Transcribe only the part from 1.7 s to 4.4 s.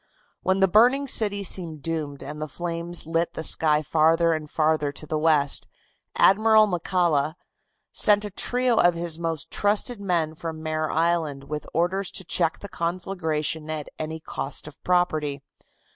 doomed and the flames lit the sky farther